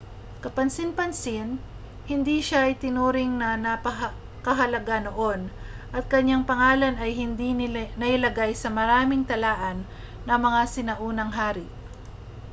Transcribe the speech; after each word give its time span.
kapansin-pansin 0.43 1.49
hindi 2.11 2.37
siya 2.47 2.61
itinuring 2.73 3.33
na 3.41 3.49
napakahalaga 3.65 4.97
noon 5.07 5.41
at 5.97 6.03
kaniyang 6.13 6.41
pangalan 6.51 6.95
ay 7.03 7.11
hindi 7.21 7.49
nailagay 8.01 8.51
sa 8.57 8.69
maraming 8.77 9.23
talaan 9.31 9.77
ng 10.27 10.39
mga 10.45 10.61
sinaunang 10.75 11.29
hari 11.39 11.67